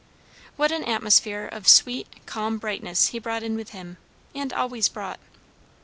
[0.55, 3.97] What an atmosphere of sweet, calm brightness he brought in with him,
[4.33, 5.19] and always brought.